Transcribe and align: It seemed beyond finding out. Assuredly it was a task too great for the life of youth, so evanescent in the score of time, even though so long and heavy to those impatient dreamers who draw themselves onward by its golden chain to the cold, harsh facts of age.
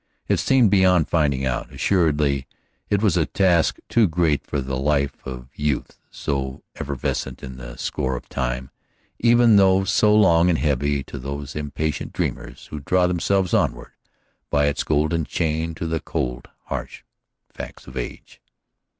It 0.27 0.39
seemed 0.39 0.71
beyond 0.71 1.09
finding 1.09 1.45
out. 1.45 1.71
Assuredly 1.71 2.47
it 2.89 3.03
was 3.03 3.17
a 3.17 3.27
task 3.27 3.77
too 3.87 4.07
great 4.07 4.43
for 4.47 4.59
the 4.59 4.75
life 4.75 5.13
of 5.27 5.47
youth, 5.53 5.99
so 6.09 6.63
evanescent 6.79 7.43
in 7.43 7.57
the 7.57 7.77
score 7.77 8.15
of 8.15 8.27
time, 8.27 8.71
even 9.19 9.57
though 9.57 9.83
so 9.83 10.11
long 10.15 10.49
and 10.49 10.57
heavy 10.57 11.03
to 11.03 11.19
those 11.19 11.55
impatient 11.55 12.13
dreamers 12.13 12.65
who 12.71 12.79
draw 12.79 13.05
themselves 13.05 13.53
onward 13.53 13.91
by 14.49 14.65
its 14.65 14.83
golden 14.83 15.23
chain 15.23 15.75
to 15.75 15.85
the 15.85 15.99
cold, 15.99 16.47
harsh 16.63 17.03
facts 17.53 17.85
of 17.85 17.95
age. 17.95 18.41